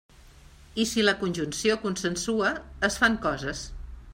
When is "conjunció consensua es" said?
1.19-2.99